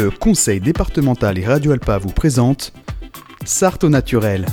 le 0.00 0.10
conseil 0.10 0.60
départemental 0.60 1.38
et 1.38 1.44
Radio 1.44 1.72
Alpa 1.72 1.98
vous 1.98 2.08
présente 2.08 2.72
Sarthe 3.44 3.84
au 3.84 3.90
naturel. 3.90 4.46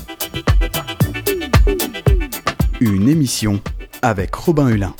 Une 2.81 3.07
émission 3.07 3.61
avec 4.01 4.35
Robin 4.35 4.67
Hulin. 4.67 4.93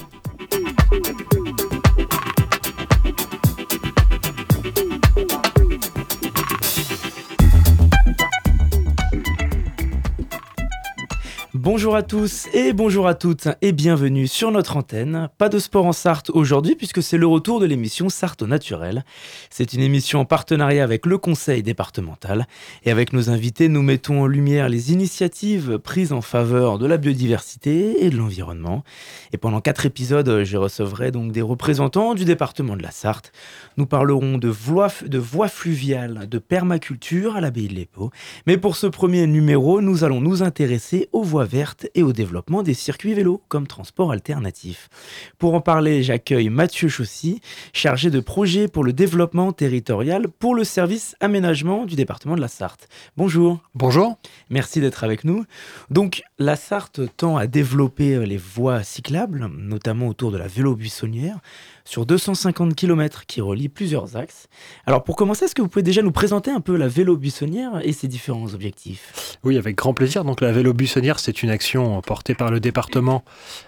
Bonjour 11.70 11.98
à 11.98 12.02
tous 12.02 12.48
et 12.54 12.72
bonjour 12.72 13.08
à 13.08 13.14
toutes 13.14 13.50
et 13.62 13.74
bienvenue 13.74 14.26
sur 14.26 14.52
notre 14.52 14.78
antenne. 14.78 15.28
Pas 15.38 15.50
de 15.50 15.60
sport 15.60 15.86
en 15.86 15.92
Sarthe 15.92 16.30
aujourd'hui 16.30 16.76
puisque 16.76 17.04
c'est 17.04 17.18
le 17.18 17.28
retour 17.28 17.60
de 17.60 17.66
l'émission 17.66 18.08
Sarthe 18.08 18.42
au 18.42 18.48
naturel. 18.48 19.04
C'est 19.50 19.74
une 19.74 19.82
émission 19.82 20.22
en 20.22 20.26
partenariat 20.26 20.82
avec 20.82 21.06
le 21.06 21.18
conseil 21.18 21.64
départemental 21.64 22.48
et 22.86 22.90
avec 22.90 23.12
nos 23.12 23.30
invités 23.30 23.68
nous 23.68 23.82
mettons 23.82 24.22
en 24.22 24.28
lumière 24.28 24.70
les 24.70 24.94
initiatives 24.94 25.78
prises 25.78 26.14
en 26.14 26.22
faveur 26.22 26.80
de 26.80 26.86
la 26.86 26.96
biodiversité 26.96 28.06
et 28.06 28.10
de 28.12 28.16
l'environnement. 28.16 28.86
Et 29.34 29.38
pendant 29.38 29.60
quatre 29.60 29.86
épisodes, 29.86 30.46
je 30.46 30.56
recevrai 30.56 31.12
donc 31.12 31.34
des 31.34 31.42
représentants 31.42 32.16
du 32.16 32.24
département 32.24 32.78
de 32.78 32.84
la 32.84 32.92
Sarthe. 32.92 33.34
Nous 33.76 33.88
parlerons 33.88 34.38
de 34.38 34.48
voies, 34.48 34.88
de 35.06 35.22
fluviales, 35.50 36.30
de 36.30 36.38
permaculture 36.38 37.36
à 37.36 37.42
l'abbaye 37.42 37.68
de 37.68 37.74
l'Épau. 37.74 38.10
Mais 38.46 38.56
pour 38.56 38.78
ce 38.78 38.88
premier 38.88 39.28
numéro, 39.28 39.82
nous 39.82 40.06
allons 40.06 40.22
nous 40.22 40.44
intéresser 40.44 41.10
aux 41.12 41.24
voies 41.24 41.44
vertes 41.44 41.57
et 41.96 42.04
au 42.04 42.14
développement 42.14 42.62
des 42.62 42.74
circuits 42.74 43.14
vélos 43.14 43.42
comme 43.48 43.68
transport 43.68 44.12
alternatif. 44.12 44.90
Pour 45.38 45.54
en 45.54 45.62
parler, 45.62 46.04
j'accueille 46.04 46.50
Mathieu 46.50 46.88
Chaussy, 46.88 47.42
chargé 47.74 48.10
de 48.10 48.20
projet 48.20 48.68
pour 48.68 48.84
le 48.84 48.94
développement 48.94 49.52
territorial 49.52 50.28
pour 50.28 50.54
le 50.54 50.64
service 50.64 51.16
aménagement 51.20 51.86
du 51.86 51.96
département 51.96 52.36
de 52.36 52.42
la 52.42 52.48
Sarthe. 52.48 52.88
Bonjour. 53.16 53.60
Bonjour. 53.74 54.18
Merci 54.50 54.82
d'être 54.82 55.04
avec 55.04 55.24
nous. 55.24 55.46
Donc, 55.90 56.22
la 56.38 56.56
Sarthe 56.56 57.02
tend 57.18 57.38
à 57.38 57.48
développer 57.48 58.26
les 58.26 58.38
voies 58.38 58.84
cyclables, 58.84 59.50
notamment 59.58 60.08
autour 60.08 60.32
de 60.32 60.38
la 60.38 60.48
vélo 60.48 60.76
buissonnière 60.76 61.40
sur 61.88 62.06
250 62.06 62.76
km 62.76 63.26
qui 63.26 63.40
relie 63.42 63.70
plusieurs 63.70 64.18
axes. 64.18 64.48
Alors 64.86 65.04
pour 65.04 65.16
commencer, 65.16 65.46
est-ce 65.46 65.56
que 65.56 65.62
vous 65.62 65.70
pouvez 65.70 65.84
déjà 65.84 66.02
nous 66.02 66.12
présenter 66.12 66.52
un 66.52 66.60
peu 66.60 66.76
la 66.76 66.88
vélo 66.88 67.16
buissonnière 67.16 67.80
et 67.82 67.94
ses 67.94 68.08
différents 68.08 68.54
objectifs? 68.54 69.38
Oui, 69.44 69.58
avec 69.58 69.78
grand 69.78 69.94
plaisir. 69.94 70.26
Donc 70.26 70.42
la 70.42 70.52
vélo 70.52 70.74
buissonnière, 70.74 71.20
c'est 71.38 71.44
une 71.44 71.52
action 71.52 72.02
portée 72.02 72.34
par 72.34 72.50
le 72.50 72.60
département. 72.60 73.24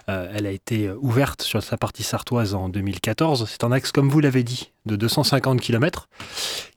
Euh, 0.09 0.31
elle 0.33 0.47
a 0.47 0.51
été 0.51 0.89
ouverte 0.89 1.43
sur 1.43 1.61
sa 1.61 1.77
partie 1.77 2.01
sartoise 2.01 2.55
en 2.55 2.67
2014. 2.67 3.47
C'est 3.47 3.63
un 3.63 3.71
axe, 3.71 3.91
comme 3.91 4.09
vous 4.09 4.19
l'avez 4.19 4.41
dit, 4.41 4.71
de 4.87 4.95
250 4.95 5.61
km 5.61 6.09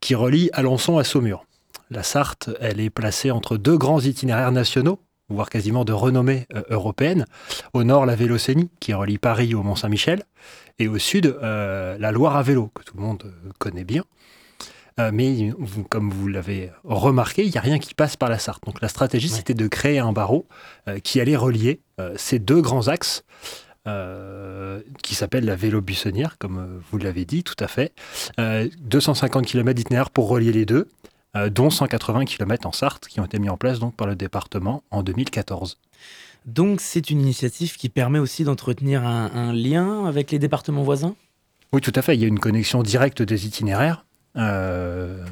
qui 0.00 0.14
relie 0.14 0.50
Alençon 0.52 0.98
à 0.98 1.04
Saumur. 1.04 1.46
La 1.90 2.02
Sarthe, 2.02 2.50
elle 2.60 2.78
est 2.78 2.90
placée 2.90 3.30
entre 3.30 3.56
deux 3.56 3.78
grands 3.78 4.00
itinéraires 4.00 4.52
nationaux, 4.52 4.98
voire 5.30 5.48
quasiment 5.48 5.86
de 5.86 5.94
renommée 5.94 6.46
euh, 6.54 6.62
européenne. 6.68 7.24
Au 7.72 7.84
nord, 7.84 8.04
la 8.04 8.14
Vélocénie, 8.14 8.68
qui 8.78 8.92
relie 8.92 9.16
Paris 9.16 9.54
au 9.54 9.62
Mont-Saint-Michel, 9.62 10.24
et 10.78 10.88
au 10.88 10.98
sud, 10.98 11.26
euh, 11.42 11.96
la 11.98 12.12
Loire 12.12 12.36
à 12.36 12.42
vélo, 12.42 12.70
que 12.74 12.82
tout 12.82 12.98
le 12.98 13.02
monde 13.02 13.32
connaît 13.58 13.84
bien. 13.84 14.04
Mais 14.98 15.52
comme 15.88 16.10
vous 16.10 16.28
l'avez 16.28 16.70
remarqué, 16.84 17.44
il 17.44 17.50
n'y 17.50 17.58
a 17.58 17.60
rien 17.60 17.78
qui 17.78 17.94
passe 17.94 18.16
par 18.16 18.28
la 18.28 18.38
Sarthe. 18.38 18.64
Donc 18.64 18.80
la 18.80 18.88
stratégie, 18.88 19.28
c'était 19.28 19.54
de 19.54 19.66
créer 19.66 19.98
un 19.98 20.12
barreau 20.12 20.46
qui 21.02 21.20
allait 21.20 21.36
relier 21.36 21.80
ces 22.16 22.38
deux 22.38 22.60
grands 22.60 22.88
axes. 22.88 23.24
qui 25.02 25.14
s'appelle 25.14 25.44
la 25.44 25.56
vélo 25.56 25.80
buissonnière, 25.80 26.38
comme 26.38 26.80
vous 26.90 26.98
l'avez 26.98 27.24
dit, 27.24 27.42
tout 27.42 27.56
à 27.58 27.68
fait. 27.68 27.92
250 28.38 29.46
km 29.46 29.74
d'itinéraire 29.74 30.10
pour 30.10 30.28
relier 30.28 30.52
les 30.52 30.66
deux. 30.66 30.88
Euh, 31.34 31.48
dont 31.48 31.70
180 31.70 32.26
km 32.26 32.66
en 32.66 32.72
Sarthe 32.72 33.08
qui 33.08 33.18
ont 33.18 33.24
été 33.24 33.38
mis 33.38 33.48
en 33.48 33.56
place 33.56 33.78
donc 33.78 33.96
par 33.96 34.06
le 34.06 34.14
département 34.14 34.82
en 34.90 35.02
2014. 35.02 35.78
Donc 36.44 36.82
c'est 36.82 37.08
une 37.08 37.22
initiative 37.22 37.76
qui 37.76 37.88
permet 37.88 38.18
aussi 38.18 38.44
d'entretenir 38.44 39.06
un, 39.06 39.52
lien 39.54 40.04
avec 40.04 40.30
les 40.30 40.38
départements 40.38 40.82
voisins? 40.82 41.14
Oui, 41.72 41.80
tout 41.80 41.92
à 41.94 42.02
fait. 42.02 42.16
Il 42.16 42.20
y 42.20 42.24
a 42.24 42.28
une 42.28 42.40
connexion 42.40 42.82
directe 42.82 43.22
des 43.22 43.46
itinéraires. 43.46 44.04
Euh, 44.36 45.24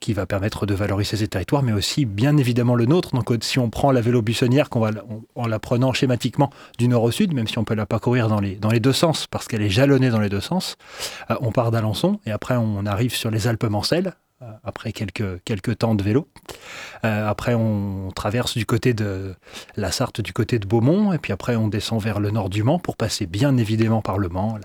qui 0.00 0.12
va 0.12 0.26
permettre 0.26 0.66
de 0.66 0.74
valoriser 0.74 1.16
ces 1.16 1.28
territoires, 1.28 1.62
mais 1.62 1.72
aussi 1.72 2.04
bien 2.04 2.36
évidemment 2.36 2.74
le 2.74 2.84
nôtre. 2.84 3.14
Donc 3.14 3.32
si 3.40 3.58
on 3.58 3.70
prend 3.70 3.90
la 3.90 4.02
vélo 4.02 4.20
buissonnière, 4.20 4.68
qu'on 4.68 4.80
va, 4.80 4.90
en 5.34 5.46
la 5.46 5.58
prenant 5.58 5.94
schématiquement 5.94 6.50
du 6.78 6.88
nord 6.88 7.04
au 7.04 7.10
sud, 7.10 7.32
même 7.32 7.48
si 7.48 7.56
on 7.56 7.64
peut 7.64 7.74
la 7.74 7.86
parcourir 7.86 8.28
dans 8.28 8.40
les, 8.40 8.56
dans 8.56 8.68
les 8.68 8.80
deux 8.80 8.92
sens, 8.92 9.26
parce 9.26 9.48
qu'elle 9.48 9.62
est 9.62 9.70
jalonnée 9.70 10.10
dans 10.10 10.20
les 10.20 10.28
deux 10.28 10.42
sens, 10.42 10.76
euh, 11.30 11.36
on 11.40 11.52
part 11.52 11.70
d'Alençon 11.70 12.20
et 12.26 12.32
après 12.32 12.56
on 12.56 12.84
arrive 12.84 13.14
sur 13.14 13.30
les 13.30 13.46
Alpes-Mancelles, 13.46 14.12
euh, 14.42 14.50
après 14.62 14.92
quelques, 14.92 15.42
quelques 15.44 15.78
temps 15.78 15.94
de 15.94 16.02
vélo. 16.02 16.28
Après, 17.02 17.54
on 17.54 18.10
traverse 18.14 18.56
du 18.56 18.64
côté 18.64 18.94
de 18.94 19.34
la 19.76 19.92
Sarthe, 19.92 20.22
du 20.22 20.32
côté 20.32 20.58
de 20.58 20.66
Beaumont, 20.66 21.12
et 21.12 21.18
puis 21.18 21.32
après, 21.32 21.54
on 21.54 21.68
descend 21.68 22.00
vers 22.00 22.18
le 22.18 22.30
nord 22.30 22.48
du 22.48 22.62
Mans 22.62 22.78
pour 22.78 22.96
passer 22.96 23.26
bien 23.26 23.58
évidemment 23.58 24.00
par 24.00 24.16
le 24.16 24.30
Mans, 24.30 24.58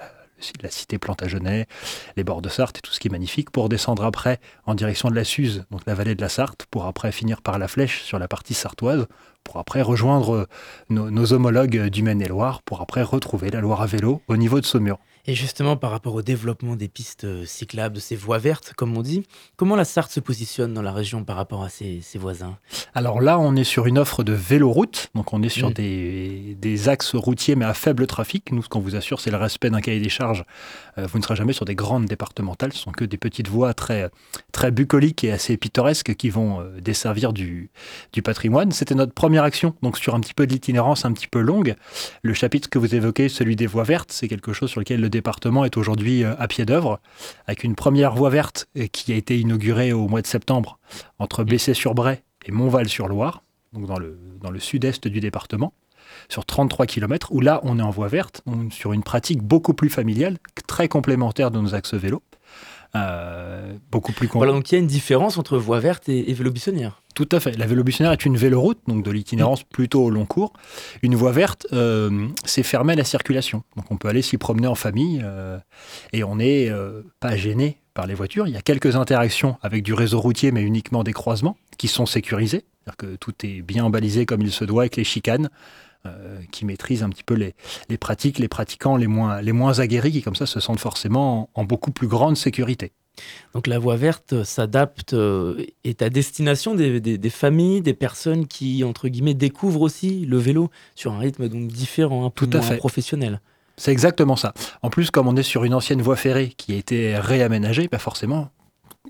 la 0.62 0.70
cité 0.70 0.98
Plantagenet, 0.98 1.68
les 2.16 2.24
bords 2.24 2.42
de 2.42 2.50
Sarthe 2.50 2.78
et 2.78 2.82
tout 2.82 2.92
ce 2.92 3.00
qui 3.00 3.08
est 3.08 3.12
magnifique, 3.12 3.52
pour 3.52 3.70
descendre 3.70 4.04
après 4.04 4.40
en 4.66 4.76
direction 4.76 5.10
de 5.10 5.16
la 5.16 5.24
Suze, 5.24 5.66
donc 5.72 5.82
la 5.86 5.96
vallée 5.96 6.16
de 6.16 6.22
la 6.22 6.30
Sarthe, 6.30 6.66
pour 6.72 6.86
après 6.86 7.12
finir 7.12 7.42
par 7.42 7.60
la 7.60 7.68
Flèche 7.68 8.04
sur 8.04 8.20
la 8.20 8.28
partie 8.28 8.54
sartoise, 8.54 9.08
pour 9.50 9.60
après 9.60 9.82
rejoindre 9.82 10.48
nos, 10.92 11.10
nos 11.10 11.34
homologues 11.34 11.88
du 11.88 12.04
Maine-et-Loire, 12.04 12.62
pour 12.62 12.82
après 12.82 13.02
retrouver 13.02 13.50
la 13.50 13.62
Loire 13.62 13.82
à 13.82 13.88
vélo 13.88 14.22
au 14.28 14.38
niveau 14.38 14.62
de 14.62 14.66
Saumur. 14.66 15.00
Et 15.30 15.36
justement, 15.36 15.76
par 15.76 15.92
rapport 15.92 16.16
au 16.16 16.22
développement 16.24 16.76
des 16.76 16.88
pistes 16.88 17.26
euh, 17.26 17.46
cyclables, 17.46 17.94
de 17.94 18.00
ces 18.00 18.16
voies 18.16 18.40
vertes, 18.40 18.74
comme 18.76 18.98
on 18.98 19.04
dit, 19.04 19.28
comment 19.58 19.76
la 19.76 19.86
Sarthe 19.86 20.12
se 20.12 20.20
positionne 20.20 20.74
dans 20.74 20.82
la 20.82 20.92
région 20.92 21.24
par 21.24 21.36
rapport 21.36 21.64
à 21.64 21.70
ses, 21.70 22.02
voisins? 22.16 22.58
Alors 22.96 23.22
là, 23.22 23.38
on 23.38 23.56
est 23.56 23.64
sur 23.64 23.86
une 23.86 24.00
offre 24.00 24.24
de 24.24 24.34
véloroute, 24.34 25.10
donc 25.14 25.32
on 25.34 25.44
est 25.44 25.50
sur 25.50 25.72
des, 25.72 26.58
axes 26.88 27.14
routiers 27.14 27.56
mais 27.56 27.66
à 27.66 27.76
faible 27.76 28.08
trafic. 28.08 28.52
Nous, 28.52 28.64
ce 28.64 28.70
qu'on 28.70 28.80
vous 28.80 28.96
assure, 28.96 29.20
c'est 29.20 29.30
le 29.30 29.38
respect 29.38 29.70
d'un 29.70 29.82
cahier 29.82 30.00
des 30.00 30.10
charges. 30.10 30.46
Euh, 30.98 31.06
vous 31.06 31.20
ne 31.20 31.24
serez 31.24 31.36
jamais 31.36 31.54
sur 31.54 31.66
des 31.66 31.76
grandes 31.76 32.06
départementales, 32.06 32.74
ce 32.74 32.80
sont 32.80 32.92
que 32.92 33.06
des 33.06 33.18
petites 33.18 33.50
voies 33.50 33.76
très, 33.76 34.10
très 34.52 34.72
bucoliques 34.72 35.24
et 35.24 35.32
assez 35.32 35.58
pittoresques 35.58 36.16
qui 36.16 36.32
vont 36.32 36.62
euh, 36.62 36.82
desservir 36.82 37.34
du, 37.34 37.70
du 38.14 38.24
patrimoine. 38.24 38.72
C'était 38.72 38.96
notre 38.96 39.14
première 39.14 39.39
donc 39.82 39.98
sur 39.98 40.16
un 40.16 40.20
petit 40.20 40.34
peu 40.34 40.48
de 40.48 40.52
l'itinérance 40.54 41.06
un 41.06 41.12
petit 41.12 41.28
peu 41.28 41.40
longue. 41.40 41.76
Le 42.24 42.34
chapitre 42.34 42.70
que 42.70 42.80
vous 42.80 42.96
évoquez, 42.96 43.30
celui 43.30 43.56
des 43.56 43.68
voies 43.68 43.84
vertes, 43.84 44.12
c'est 44.12 44.28
quelque 44.28 44.54
chose 44.54 44.70
sur 44.70 44.80
lequel 44.80 45.02
le 45.02 45.10
département 45.10 45.66
est 45.66 45.78
aujourd'hui 45.78 46.24
euh, 46.24 46.36
à 46.40 46.48
pied 46.48 46.66
d'œuvre, 46.66 47.00
avec 47.48 47.64
une 47.64 47.76
première 47.76 48.16
voie 48.16 48.30
verte 48.30 48.68
euh, 48.78 48.88
qui 48.88 49.12
a 49.12 49.16
été 49.16 49.40
inaugurée 49.40 49.94
au 49.94 50.08
mois 50.08 50.22
de 50.22 50.28
septembre 50.28 50.80
entre 51.20 51.44
Bessé-sur-Bray 51.44 52.22
et 52.46 52.52
Montval-sur-Loire, 52.52 53.44
donc 53.74 53.86
dans 53.86 54.00
le, 54.00 54.18
dans 54.42 54.52
le 54.52 54.60
sud-est 54.60 55.08
du 55.08 55.20
département, 55.20 55.74
sur 56.28 56.46
33 56.46 56.86
km, 56.86 57.32
où 57.32 57.42
là 57.42 57.60
on 57.64 57.80
est 57.80 57.84
en 57.84 57.92
voie 57.92 58.08
verte, 58.08 58.44
sur 58.72 58.94
une 58.94 59.04
pratique 59.04 59.42
beaucoup 59.42 59.74
plus 59.74 59.90
familiale, 59.90 60.38
très 60.68 60.88
complémentaire 60.88 61.52
de 61.52 61.60
nos 61.60 61.76
axes 61.76 61.94
vélos. 61.94 62.24
Euh, 62.96 63.74
beaucoup 63.92 64.12
plus 64.14 64.28
Voilà, 64.28 64.52
donc 64.52 64.72
il 64.72 64.76
y 64.76 64.78
a 64.78 64.82
une 64.82 64.88
différence 64.88 65.38
entre 65.38 65.58
voie 65.58 65.80
verte 65.80 66.10
et, 66.10 66.34
vélo 66.34 66.52
buissonnière. 66.52 66.99
Tout 67.20 67.28
à 67.34 67.42
fait. 67.42 67.58
La 67.58 67.66
vélo 67.66 67.84
buissonnière 67.84 68.14
est 68.14 68.26
une 68.26 68.38
véloroute, 68.38 68.80
donc 68.88 69.04
de 69.04 69.12
l'itinérance 69.12 69.64
plutôt 69.64 70.06
au 70.06 70.10
long 70.10 70.26
cours. 70.26 70.54
Une 71.02 71.16
voie 71.16 71.34
verte, 71.34 71.68
euh, 71.74 72.30
c'est 72.46 72.64
fermé 72.64 72.94
à 72.94 72.96
la 72.96 73.04
circulation. 73.04 73.64
Donc 73.76 73.92
on 73.92 73.98
peut 73.98 74.08
aller 74.08 74.22
s'y 74.22 74.38
promener 74.38 74.68
en 74.68 74.76
famille 74.76 75.20
euh, 75.22 75.60
et 76.14 76.24
on 76.24 76.38
n'est 76.38 76.72
pas 77.20 77.36
gêné 77.36 77.82
par 77.94 78.08
les 78.08 78.14
voitures. 78.14 78.48
Il 78.48 78.54
y 78.54 78.58
a 78.58 78.62
quelques 78.62 78.96
interactions 78.96 79.58
avec 79.62 79.84
du 79.84 79.94
réseau 79.94 80.22
routier, 80.22 80.54
mais 80.54 80.62
uniquement 80.62 81.04
des 81.04 81.12
croisements 81.12 81.58
qui 81.78 81.90
sont 81.90 82.06
sécurisés. 82.06 82.64
C'est-à-dire 82.86 82.96
que 82.96 83.16
tout 83.18 83.34
est 83.44 83.64
bien 83.64 83.90
balisé 83.90 84.26
comme 84.26 84.42
il 84.42 84.52
se 84.54 84.64
doit 84.64 84.84
avec 84.84 84.96
les 84.96 85.04
chicanes. 85.04 85.50
Euh, 86.06 86.40
qui 86.54 86.64
maîtrisent 86.64 87.04
un 87.04 87.10
petit 87.10 87.26
peu 87.26 87.34
les, 87.34 87.98
pratiques, 87.98 88.40
les 88.40 88.48
pratiquants 88.48 88.96
les 88.96 89.08
moins, 89.08 89.42
les 89.42 89.52
moins 89.52 89.80
aguerris 89.80 90.14
qui 90.14 90.22
comme 90.22 90.34
ça 90.34 90.46
se 90.46 90.62
sentent 90.62 90.80
forcément 90.80 91.50
en, 91.56 91.66
beaucoup 91.66 91.92
plus 91.92 92.08
grande 92.08 92.38
sécurité. 92.38 92.94
Donc 93.54 93.68
la 93.68 93.80
voie 93.80 93.96
verte 93.96 94.44
s'adapte, 94.44 95.14
euh, 95.14 95.66
est 95.84 96.02
à 96.02 96.10
destination 96.10 96.76
des, 96.76 97.30
familles, 97.30 97.82
des 97.82 97.94
personnes 97.94 98.48
qui, 98.48 98.84
entre 98.84 99.08
guillemets, 99.08 99.34
découvrent 99.34 99.82
aussi 99.82 100.26
le 100.26 100.38
vélo 100.38 100.70
sur 100.96 101.14
un 101.14 101.20
rythme 101.20 101.48
donc 101.50 101.68
différent, 101.68 102.26
un 102.26 102.30
peu 102.30 102.48
Tout 102.48 102.58
à 102.58 102.62
fait. 102.62 102.78
professionnel. 102.78 103.42
C'est 103.78 103.92
exactement 103.92 104.36
ça. 104.36 104.54
En 104.82 104.90
plus, 104.90 105.10
comme 105.10 105.28
on 105.28 105.36
est 105.38 105.44
sur 105.44 105.64
une 105.64 105.74
ancienne 105.74 106.02
voie 106.02 106.18
ferrée 106.18 106.54
qui 106.58 106.74
a 106.74 106.76
été 106.76 107.18
réaménagée, 107.18 107.88
bah 107.90 107.98
forcément, 107.98 108.52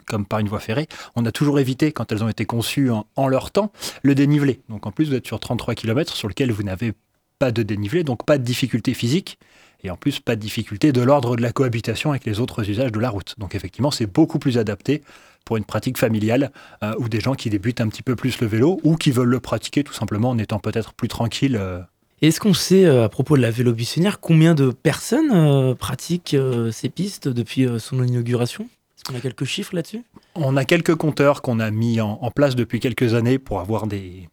comme 0.05 0.25
par 0.25 0.39
une 0.39 0.47
voie 0.47 0.59
ferrée, 0.59 0.87
on 1.15 1.25
a 1.25 1.31
toujours 1.31 1.59
évité, 1.59 1.91
quand 1.91 2.11
elles 2.11 2.23
ont 2.23 2.29
été 2.29 2.45
conçues 2.45 2.89
en, 2.91 3.27
leur 3.27 3.51
temps, 3.51 3.71
le 4.03 4.15
dénivelé. 4.15 4.61
Donc 4.69 4.85
en 4.85 4.91
plus, 4.91 5.05
vous 5.05 5.15
êtes 5.15 5.25
sur 5.25 5.39
33 5.39 5.75
km 5.75 6.15
sur 6.15 6.27
lequel 6.27 6.51
vous 6.51 6.63
n'avez 6.63 6.93
pas 7.39 7.51
de 7.51 7.63
dénivelé, 7.63 8.03
donc 8.03 8.25
pas 8.25 8.37
de 8.37 8.43
difficulté 8.43 8.93
physique, 8.93 9.39
et 9.83 9.89
en 9.89 9.95
plus 9.95 10.19
pas 10.19 10.35
de 10.35 10.41
difficulté 10.41 10.91
de 10.91 11.01
l'ordre 11.01 11.35
de 11.35 11.41
la 11.41 11.51
cohabitation 11.51 12.11
avec 12.11 12.25
les 12.25 12.39
autres 12.39 12.69
usages 12.69 12.91
de 12.91 12.99
la 12.99 13.09
route. 13.09 13.35
Donc 13.37 13.55
effectivement, 13.55 13.91
c'est 13.91 14.05
beaucoup 14.05 14.39
plus 14.39 14.57
adapté 14.57 15.01
pour 15.45 15.57
une 15.57 15.63
pratique 15.63 15.97
familiale 15.97 16.51
euh, 16.83 16.93
ou 16.99 17.09
des 17.09 17.19
gens 17.19 17.33
qui 17.33 17.49
débutent 17.49 17.81
un 17.81 17.87
petit 17.87 18.03
peu 18.03 18.15
plus 18.15 18.39
le 18.39 18.47
vélo 18.47 18.79
ou 18.83 18.95
qui 18.95 19.11
veulent 19.11 19.29
le 19.29 19.39
pratiquer 19.39 19.83
tout 19.83 19.93
simplement 19.93 20.29
en 20.29 20.37
étant 20.37 20.59
peut-être 20.59 20.93
plus 20.93 21.07
tranquille. 21.07 21.57
Euh. 21.59 21.79
Est-ce 22.21 22.39
qu'on 22.39 22.53
sait, 22.53 22.85
euh, 22.85 23.05
à 23.05 23.09
propos 23.09 23.37
de 23.37 23.41
la 23.41 23.49
vélo 23.49 23.73
buissonnière, 23.73 24.19
combien 24.19 24.53
de 24.53 24.71
personnes 24.71 25.75
pratiquent 25.75 26.35
ces 26.71 26.89
pistes 26.89 27.27
depuis 27.27 27.67
son 27.79 28.03
inauguration? 28.03 28.65
Est-ce 28.65 29.05
qu'on 29.05 29.15
a 29.17 29.21
quelques 29.21 29.45
chiffres 29.45 29.73
là-dessus? 29.73 30.03
On 30.35 30.57
a 30.57 30.65
quelques 30.65 30.95
compteurs 30.95 31.41
qu'on 31.41 31.59
a 31.59 31.71
mis 31.71 32.01
en, 32.01 32.29
place 32.31 32.55
depuis 32.55 32.81
quelques 32.81 33.13
années 33.13 33.39
pour 33.39 33.61
avoir 33.61 33.87
des, 33.87 34.27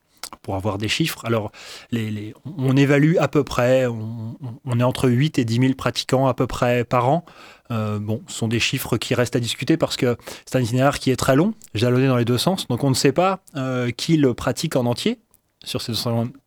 pour 0.46 0.54
avoir 0.54 0.78
des 0.78 0.86
chiffres. 0.86 1.24
Alors, 1.24 1.50
les, 1.90 2.32
on 2.56 2.76
évalue 2.76 3.16
à 3.18 3.26
peu 3.26 3.42
près, 3.42 3.84
on, 3.86 4.78
est 4.78 4.84
entre 4.84 5.08
8 5.08 5.40
et 5.40 5.44
10 5.44 5.54
000 5.56 5.74
pratiquants 5.74 6.28
à 6.28 6.34
peu 6.34 6.46
près 6.46 6.84
par 6.84 7.08
an. 7.08 7.24
Euh, 7.72 7.98
bon, 7.98 8.22
ce 8.28 8.36
sont 8.36 8.46
des 8.46 8.60
chiffres 8.60 8.96
qui 8.96 9.16
restent 9.16 9.34
à 9.34 9.40
discuter 9.40 9.76
parce 9.76 9.96
que 9.96 10.16
c'est 10.44 10.56
un 10.56 10.60
itinéraire 10.60 11.00
qui 11.00 11.10
est 11.10 11.16
très 11.16 11.34
long, 11.34 11.54
jalonné 11.74 12.06
dans 12.06 12.16
les 12.16 12.24
deux 12.24 12.38
sens, 12.38 12.68
donc 12.68 12.84
on 12.84 12.90
ne 12.90 12.94
sait 12.94 13.10
pas 13.10 13.40
euh, 13.56 13.90
qui 13.90 14.16
le 14.16 14.34
pratique 14.34 14.76
en 14.76 14.86
entier 14.86 15.18
sur 15.66 15.82
ces 15.82 15.92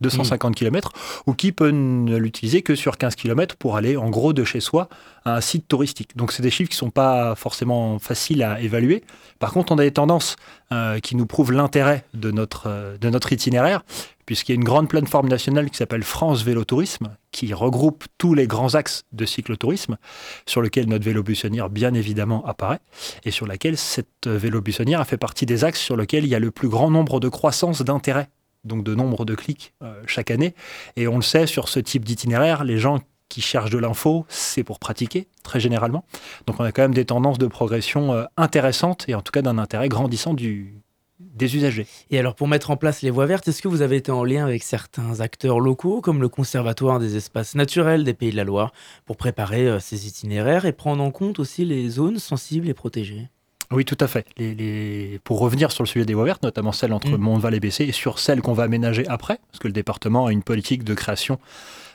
250 0.01 0.55
km, 0.55 0.91
ou 1.27 1.33
qui 1.33 1.51
peut 1.51 1.69
ne 1.69 2.17
l'utiliser 2.17 2.61
que 2.61 2.73
sur 2.75 2.97
15 2.97 3.15
km 3.15 3.55
pour 3.57 3.75
aller 3.75 3.97
en 3.97 4.09
gros 4.09 4.33
de 4.33 4.43
chez 4.43 4.61
soi 4.61 4.89
à 5.25 5.35
un 5.35 5.41
site 5.41 5.67
touristique. 5.67 6.15
Donc 6.15 6.31
c'est 6.31 6.41
des 6.41 6.49
chiffres 6.49 6.69
qui 6.69 6.75
ne 6.75 6.79
sont 6.79 6.89
pas 6.89 7.35
forcément 7.35 7.99
faciles 7.99 8.41
à 8.41 8.59
évaluer. 8.61 9.03
Par 9.37 9.51
contre, 9.51 9.71
on 9.71 9.77
a 9.77 9.83
des 9.83 9.91
tendances 9.91 10.37
euh, 10.71 10.99
qui 10.99 11.15
nous 11.15 11.25
prouvent 11.25 11.51
l'intérêt 11.51 12.05
de 12.13 12.31
notre, 12.31 12.67
euh, 12.67 12.97
de 12.97 13.09
notre 13.09 13.31
itinéraire, 13.33 13.83
puisqu'il 14.25 14.51
y 14.51 14.53
a 14.53 14.59
une 14.59 14.63
grande 14.63 14.87
plateforme 14.87 15.27
nationale 15.27 15.69
qui 15.69 15.77
s'appelle 15.77 16.03
France 16.03 16.43
Vélo 16.43 16.63
Tourisme, 16.63 17.15
qui 17.31 17.53
regroupe 17.53 18.05
tous 18.17 18.33
les 18.33 18.47
grands 18.47 18.75
axes 18.75 19.03
de 19.11 19.25
cyclotourisme, 19.25 19.97
sur 20.45 20.61
lequel 20.61 20.87
notre 20.87 21.03
vélo 21.03 21.23
buissonnière, 21.23 21.69
bien 21.69 21.93
évidemment, 21.93 22.45
apparaît, 22.45 22.79
et 23.25 23.31
sur 23.31 23.47
laquelle 23.47 23.77
cette 23.77 24.27
vélo 24.27 24.61
buissonnière 24.61 25.01
a 25.01 25.05
fait 25.05 25.17
partie 25.17 25.45
des 25.45 25.63
axes 25.63 25.81
sur 25.81 25.97
lesquels 25.97 26.25
il 26.25 26.29
y 26.29 26.35
a 26.35 26.39
le 26.39 26.51
plus 26.51 26.69
grand 26.69 26.91
nombre 26.91 27.19
de 27.19 27.29
croissance 27.29 27.81
d'intérêt 27.81 28.29
donc 28.63 28.83
de 28.83 28.95
nombre 28.95 29.25
de 29.25 29.35
clics 29.35 29.73
euh, 29.83 30.01
chaque 30.05 30.31
année. 30.31 30.53
Et 30.95 31.07
on 31.07 31.15
le 31.15 31.21
sait, 31.21 31.47
sur 31.47 31.69
ce 31.69 31.79
type 31.79 32.05
d'itinéraire, 32.05 32.63
les 32.63 32.77
gens 32.77 32.99
qui 33.29 33.41
cherchent 33.41 33.69
de 33.69 33.77
l'info, 33.77 34.25
c'est 34.27 34.63
pour 34.63 34.79
pratiquer, 34.79 35.27
très 35.43 35.59
généralement. 35.59 36.03
Donc 36.47 36.59
on 36.59 36.63
a 36.63 36.71
quand 36.71 36.81
même 36.81 36.93
des 36.93 37.05
tendances 37.05 37.37
de 37.37 37.47
progression 37.47 38.13
euh, 38.13 38.25
intéressantes 38.37 39.05
et 39.07 39.15
en 39.15 39.21
tout 39.21 39.31
cas 39.31 39.43
d'un 39.43 39.59
intérêt 39.59 39.87
grandissant 39.87 40.33
du, 40.33 40.81
des 41.19 41.55
usagers. 41.55 41.85
Et 42.09 42.17
alors 42.17 42.35
pour 42.35 42.47
mettre 42.47 42.71
en 42.71 42.77
place 42.77 43.01
les 43.01 43.11
voies 43.11 43.27
vertes, 43.27 43.47
est-ce 43.47 43.61
que 43.61 43.67
vous 43.67 43.81
avez 43.81 43.97
été 43.97 44.11
en 44.11 44.23
lien 44.23 44.45
avec 44.45 44.63
certains 44.63 45.19
acteurs 45.19 45.59
locaux 45.59 46.01
comme 46.01 46.21
le 46.21 46.29
Conservatoire 46.29 46.99
des 46.99 47.15
espaces 47.15 47.55
naturels 47.55 48.03
des 48.03 48.13
Pays 48.13 48.31
de 48.31 48.37
la 48.37 48.43
Loire 48.43 48.73
pour 49.05 49.15
préparer 49.15 49.67
euh, 49.67 49.79
ces 49.79 50.07
itinéraires 50.07 50.65
et 50.65 50.73
prendre 50.73 51.03
en 51.03 51.11
compte 51.11 51.39
aussi 51.39 51.65
les 51.65 51.87
zones 51.89 52.19
sensibles 52.19 52.67
et 52.67 52.73
protégées? 52.73 53.29
Oui, 53.71 53.85
tout 53.85 53.97
à 53.99 54.07
fait. 54.07 54.25
Les, 54.37 55.19
Pour 55.23 55.39
revenir 55.39 55.71
sur 55.71 55.83
le 55.83 55.87
sujet 55.87 56.05
des 56.05 56.15
voies 56.15 56.25
vertes, 56.25 56.43
notamment 56.43 56.71
celle 56.71 56.91
entre 56.91 57.17
mmh. 57.17 57.53
et 57.53 57.59
Bessé, 57.59 57.83
et 57.85 57.91
sur 57.91 58.17
celle 58.17 58.41
qu'on 58.41 58.53
va 58.53 58.63
aménager 58.63 59.07
après, 59.07 59.39
parce 59.51 59.59
que 59.59 59.67
le 59.67 59.73
département 59.73 60.25
a 60.25 60.31
une 60.31 60.43
politique 60.43 60.83
de 60.83 60.93
création 60.95 61.39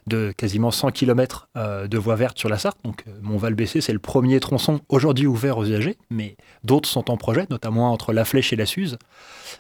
de 0.07 0.33
quasiment 0.37 0.71
100 0.71 0.91
km 0.93 1.49
euh, 1.57 1.89
de 1.89 1.99
voies 1.99 2.17
vertes 2.17 2.39
sur 2.39 2.49
la 2.49 2.59
Sarthe. 2.59 2.79
Donc 2.85 3.05
euh, 3.09 3.13
Montval-Bessé, 3.23 3.81
c'est 3.81 3.93
le 3.93 3.99
premier 3.99 4.39
tronçon 4.39 4.81
aujourd'hui 4.89 5.27
ouvert 5.27 5.59
aux 5.59 5.65
usagers, 5.65 5.97
mais 6.11 6.37
d'autres 6.63 6.89
sont 6.89 7.11
en 7.11 7.17
projet, 7.17 7.47
notamment 7.51 7.93
entre 7.93 8.13
La 8.13 8.25
Flèche 8.25 8.53
et 8.53 8.57
la 8.57 8.67
Suze. 8.67 8.99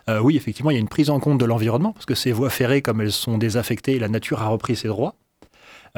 Euh, 0.08 0.20
oui, 0.20 0.37
effectivement, 0.37 0.70
il 0.70 0.75
y 0.75 0.76
a 0.76 0.81
une 0.81 0.88
prise 0.88 1.11
en 1.11 1.19
compte 1.19 1.38
de 1.38 1.44
l'environnement, 1.44 1.93
parce 1.93 2.06
que 2.06 2.14
ces 2.14 2.32
voies 2.32 2.50
ferrées, 2.50 2.82
comme 2.82 3.00
elles 3.00 3.12
sont 3.12 3.38
désaffectées, 3.38 3.99
la 3.99 4.08
nature 4.08 4.43
a 4.43 4.49
repris 4.49 4.76
ses 4.76 4.88
droits. 4.88 5.14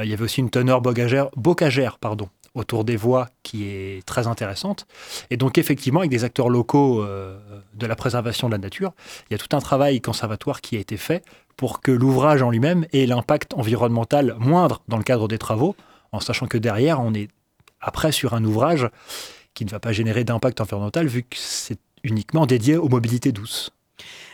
Il 0.03 0.11
y 0.11 0.13
avait 0.13 0.25
aussi 0.25 0.41
une 0.41 0.51
teneur 0.51 0.81
bocagère, 0.81 1.29
bocagère 1.37 1.99
pardon, 1.99 2.29
autour 2.55 2.85
des 2.85 2.97
voies 2.97 3.29
qui 3.43 3.65
est 3.65 4.05
très 4.07 4.27
intéressante. 4.27 4.87
Et 5.31 5.37
donc 5.37 5.59
effectivement, 5.59 6.01
avec 6.01 6.11
des 6.11 6.25
acteurs 6.25 6.49
locaux 6.49 7.03
euh, 7.03 7.39
de 7.75 7.87
la 7.87 7.97
préservation 7.97 8.49
de 8.49 8.53
la 8.53 8.59
nature, 8.59 8.93
il 9.29 9.35
y 9.35 9.37
a 9.37 9.39
tout 9.39 9.55
un 9.55 9.61
travail 9.61 10.01
conservatoire 10.01 10.61
qui 10.61 10.77
a 10.77 10.81
été 10.81 10.97
fait 10.97 11.25
pour 11.57 11.81
que 11.81 11.91
l'ouvrage 11.91 12.43
en 12.43 12.51
lui-même 12.51 12.87
ait 12.93 13.07
l'impact 13.07 13.55
environnemental 13.55 14.37
moindre 14.39 14.83
dans 14.89 14.99
le 14.99 15.05
cadre 15.05 15.29
des 15.29 15.39
travaux, 15.39 15.77
en 16.13 16.21
sachant 16.21 16.47
que 16.47 16.59
derrière, 16.59 17.01
on 17.01 17.15
est 17.15 17.29
après 17.81 18.13
sur 18.13 18.35
un 18.35 18.45
ouvrage 18.45 18.89
qui 19.55 19.65
ne 19.65 19.71
va 19.71 19.81
pas 19.81 19.93
générer 19.93 20.25
d'impact 20.25 20.61
environnemental 20.61 21.07
vu 21.07 21.23
que 21.23 21.37
c'est 21.37 21.79
uniquement 22.03 22.47
dédié 22.47 22.77
aux 22.77 22.89
mobilités 22.89 23.33
douces. 23.33 23.71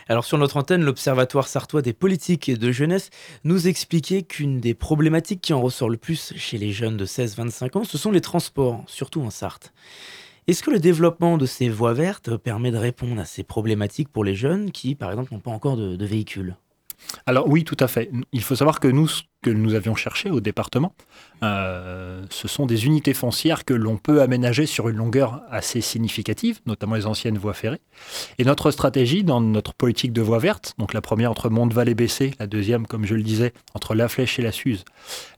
Alors 0.07 0.25
sur 0.25 0.37
notre 0.37 0.57
antenne, 0.57 0.83
l'Observatoire 0.83 1.47
sartois 1.47 1.81
des 1.81 1.93
politiques 1.93 2.51
de 2.51 2.71
jeunesse 2.71 3.09
nous 3.43 3.67
expliquait 3.67 4.23
qu'une 4.23 4.59
des 4.59 4.73
problématiques 4.73 5.41
qui 5.41 5.53
en 5.53 5.61
ressort 5.61 5.89
le 5.89 5.97
plus 5.97 6.33
chez 6.35 6.57
les 6.57 6.71
jeunes 6.71 6.97
de 6.97 7.05
16-25 7.05 7.77
ans, 7.77 7.83
ce 7.83 7.97
sont 7.97 8.11
les 8.11 8.21
transports, 8.21 8.83
surtout 8.87 9.21
en 9.21 9.29
Sarthe. 9.29 9.73
Est-ce 10.47 10.61
que 10.61 10.71
le 10.71 10.79
développement 10.79 11.37
de 11.37 11.45
ces 11.45 11.69
voies 11.69 11.93
vertes 11.93 12.35
permet 12.35 12.71
de 12.71 12.77
répondre 12.77 13.21
à 13.21 13.25
ces 13.25 13.43
problématiques 13.43 14.09
pour 14.09 14.25
les 14.25 14.35
jeunes 14.35 14.71
qui, 14.71 14.93
par 14.95 15.09
exemple, 15.09 15.33
n'ont 15.33 15.39
pas 15.39 15.51
encore 15.51 15.77
de, 15.77 15.95
de 15.95 16.05
véhicule 16.05 16.55
alors 17.25 17.47
oui, 17.47 17.63
tout 17.63 17.77
à 17.79 17.87
fait. 17.87 18.09
Il 18.31 18.41
faut 18.41 18.55
savoir 18.55 18.79
que 18.79 18.87
nous, 18.87 19.09
que 19.43 19.51
nous 19.51 19.75
avions 19.75 19.93
cherché 19.93 20.31
au 20.31 20.39
département, 20.39 20.95
euh, 21.43 22.25
ce 22.31 22.47
sont 22.47 22.65
des 22.65 22.85
unités 22.85 23.13
foncières 23.13 23.65
que 23.65 23.73
l'on 23.75 23.97
peut 23.97 24.21
aménager 24.21 24.65
sur 24.65 24.89
une 24.89 24.95
longueur 24.95 25.43
assez 25.51 25.81
significative, 25.81 26.61
notamment 26.65 26.95
les 26.95 27.05
anciennes 27.05 27.37
voies 27.37 27.53
ferrées. 27.53 27.81
Et 28.39 28.45
notre 28.45 28.71
stratégie 28.71 29.23
dans 29.23 29.41
notre 29.41 29.73
politique 29.73 30.13
de 30.13 30.21
voie 30.21 30.39
verte, 30.39 30.73
donc 30.79 30.93
la 30.93 31.01
première 31.01 31.29
entre 31.29 31.49
Monteval 31.49 31.89
et 31.89 31.95
Bessé, 31.95 32.33
la 32.39 32.47
deuxième, 32.47 32.87
comme 32.87 33.05
je 33.05 33.13
le 33.13 33.23
disais, 33.23 33.53
entre 33.75 33.93
La 33.93 34.07
Flèche 34.07 34.39
et 34.39 34.41
la 34.41 34.51
Suze, 34.51 34.85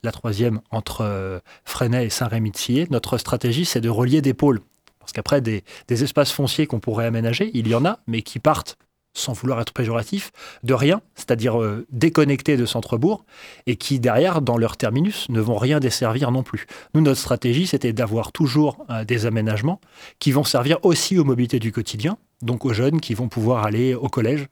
la 0.04 0.13
troisième 0.13 0.62
entre 0.72 1.02
euh, 1.02 1.40
Fresnay 1.66 2.06
et 2.06 2.10
Saint-Rémy-de-Sillé, 2.10 2.88
notre 2.92 3.18
stratégie, 3.18 3.66
c'est 3.66 3.81
de 3.81 3.90
relier 3.90 4.22
des 4.22 4.34
pôles. 4.34 4.62
Parce 5.00 5.12
qu'après, 5.12 5.42
des 5.42 5.63
espaces 5.88 6.31
fonciers 6.31 6.66
qu'on 6.66 6.80
pourrait 6.80 7.06
aménager, 7.06 7.52
il 7.54 7.68
y 7.68 7.75
en 7.75 7.86
a, 7.86 8.00
mais 8.07 8.24
qui 8.24 8.40
partent 8.40 8.78
sans 9.15 9.33
vouloir 9.33 9.59
être 9.59 9.73
péjoratif, 9.73 10.31
de 10.63 10.73
rien, 10.73 11.01
c'est-à-dire 11.15 11.59
euh, 11.59 11.88
déconnectés 11.91 12.57
de 12.57 12.65
centre-bourg, 12.65 13.25
et 13.65 13.77
qui 13.77 14.00
derrière, 14.00 14.41
dans 14.41 14.57
leur 14.57 14.77
terminus, 14.77 15.27
ne 15.29 15.39
vont 15.39 15.57
rien 15.57 15.79
desservir 15.79 16.31
non 16.31 16.44
plus. 16.44 16.67
Nous, 16.94 17.01
notre 17.01 17.19
stratégie, 17.19 17.65
c'était 17.65 17.94
d'avoir 17.94 18.31
toujours 18.31 18.85
euh, 18.89 19.03
des 19.03 19.25
aménagements 19.25 19.81
qui 20.19 20.31
vont 20.31 20.44
servir 20.44 20.77
aussi 20.83 21.17
aux 21.17 21.23
mobilités 21.23 21.59
du 21.59 21.71
quotidien, 21.71 22.17
donc 22.41 22.65
aux 22.65 22.73
jeunes 22.73 23.00
qui 23.00 23.13
vont 23.13 23.29
pouvoir 23.29 23.65
aller 23.65 23.95
au 23.95 24.09
collège, 24.09 24.47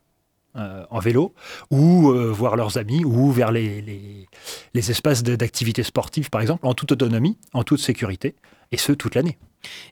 euh, 0.55 0.85
en 0.89 0.99
vélo, 0.99 1.33
ou 1.71 2.13
voir 2.31 2.55
leurs 2.55 2.77
amis, 2.77 3.03
ou 3.05 3.31
vers 3.31 3.51
les, 3.51 3.81
les, 3.81 4.27
les 4.73 4.91
espaces 4.91 5.23
d'activité 5.23 5.83
sportive, 5.83 6.29
par 6.29 6.41
exemple, 6.41 6.65
en 6.67 6.73
toute 6.73 6.91
autonomie, 6.91 7.37
en 7.53 7.63
toute 7.63 7.79
sécurité, 7.79 8.35
et 8.71 8.77
ce, 8.77 8.91
toute 8.91 9.15
l'année. 9.15 9.37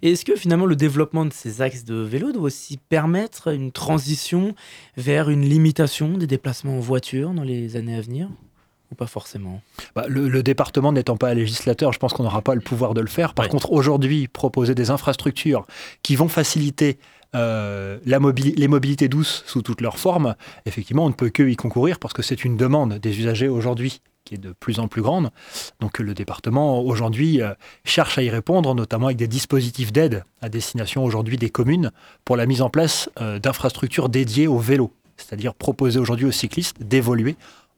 Et 0.02 0.12
est-ce 0.12 0.25
que 0.25 0.36
finalement 0.36 0.66
le 0.66 0.75
développement 0.75 1.25
de 1.25 1.34
ces 1.34 1.62
axes 1.62 1.86
de 1.86 1.96
vélo 1.96 2.31
doit 2.31 2.44
aussi 2.44 2.78
permettre 2.78 3.54
une 3.54 3.72
transition 3.72 4.56
vers 4.98 5.30
une 5.30 5.48
limitation 5.48 6.18
des 6.18 6.28
déplacements 6.28 6.78
en 6.78 6.80
voiture 6.80 7.31
dans 7.31 7.44
les 7.44 7.75
années 7.75 7.96
à 7.96 8.02
venir 8.02 8.30
ou 8.92 8.96
pas 8.96 9.08
forcément? 9.08 9.62
Bah, 9.96 10.06
le, 10.08 10.44
département 10.44 10.92
n'étant 10.92 11.16
pas 11.16 11.34
législateur, 11.34 11.94
je 11.94 12.00
pense 12.00 12.13
qu'on 12.13 12.24
n'aura 12.24 12.42
pas 12.42 12.56
le 12.56 12.62
pouvoir 12.62 12.94
de 12.94 13.02
le 13.02 13.08
faire. 13.08 13.34
Par 13.34 13.48
contre, 13.48 13.72
aujourd'hui, 13.72 14.27
proposer 14.27 14.75
des 14.75 14.89
infrastructures 14.89 15.65
qui 16.03 16.15
vont 16.15 16.27
faciliter 16.27 16.98
euh, 17.35 18.00
la 18.05 18.19
les 18.19 18.67
mobilités 18.67 19.07
douces 19.07 19.43
sous 19.47 19.61
toutes 19.61 19.81
leurs 19.81 19.97
formes, 19.97 20.35
effectivement, 20.65 21.05
on 21.05 21.09
ne 21.09 21.13
peut 21.13 21.29
que 21.29 21.43
y 21.43 21.55
concourir 21.55 22.00
parce 22.00 22.13
que 22.13 22.21
c'est 22.21 22.43
une 22.43 22.57
demande 22.57 22.95
des 22.95 23.19
usagers 23.19 23.47
aujourd'hui 23.47 24.01
qui 24.23 24.35
est 24.35 24.38
de 24.38 24.53
plus 24.53 24.79
en 24.79 24.88
plus 24.88 25.01
grande. 25.01 25.31
Donc 25.79 26.00
le 26.00 26.13
département 26.13 26.81
aujourd'hui 26.81 27.41
euh, 27.41 27.53
cherche 27.83 28.17
à 28.17 28.23
y 28.23 28.29
répondre, 28.29 28.75
notamment 28.75 29.07
avec 29.07 29.17
des 29.17 29.27
dispositifs 29.27 29.91
d'aide 29.91 30.23
à 30.41 30.50
destination 30.50 31.03
aujourd'hui 31.03 31.38
des 31.38 31.50
communes 31.50 31.91
pour 32.25 32.38
la 32.38 32.45
mise 32.45 32.61
en 32.61 32.69
place 32.69 33.09
euh, 33.19 33.39
d'infrastructures 33.39 34.09
dédiées 34.09 34.47
au 34.47 34.59
vélo, 34.59 34.91
c'est-à-dire 35.17 35.55
proposer 35.55 36.00
aujourd'hui 36.00 36.25
aux 36.25 36.31
cyclistes 36.31 36.81
d'évoluer 36.81 37.35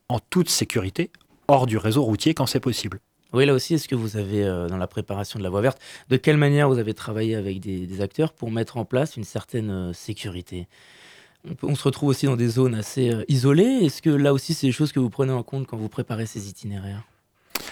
en 0.08 0.18
toute 0.30 0.50
sécurité 0.50 1.10
hors 1.48 1.66
du 1.66 1.78
réseau 1.78 2.02
routier 2.02 2.34
quand 2.34 2.46
c'est 2.46 2.60
possible. 2.60 3.00
Oui, 3.34 3.46
là 3.46 3.52
aussi, 3.52 3.74
est-ce 3.74 3.88
que 3.88 3.96
vous 3.96 4.16
avez, 4.16 4.44
euh, 4.44 4.68
dans 4.68 4.76
la 4.76 4.86
préparation 4.86 5.38
de 5.38 5.44
la 5.44 5.50
voie 5.50 5.60
verte, 5.60 5.80
de 6.08 6.16
quelle 6.16 6.36
manière 6.36 6.68
vous 6.68 6.78
avez 6.78 6.94
travaillé 6.94 7.34
avec 7.34 7.60
des 7.60 8.00
acteurs 8.00 8.32
pour 8.32 8.50
mettre 8.50 8.76
en 8.76 8.84
place 8.84 9.16
une 9.16 9.24
certaine 9.24 9.92
sécurité? 9.92 10.68
On, 11.62 11.74
se 11.74 11.82
retrouve 11.82 12.08
aussi 12.08 12.26
dans 12.26 12.36
des 12.36 12.48
zones 12.48 12.74
assez 12.74 13.10
euh, 13.10 13.24
isolées. 13.28 13.80
Est-ce 13.82 14.00
que 14.00 14.10
là 14.10 14.32
aussi, 14.32 14.54
c'est 14.54 14.68
des 14.68 14.72
choses 14.72 14.92
que 14.92 15.00
vous 15.00 15.10
prenez 15.10 15.32
en 15.32 15.42
compte 15.42 15.66
quand 15.66 15.76
vous 15.76 15.88
préparez 15.88 16.26
ces 16.26 16.48
itinéraires? 16.48 17.02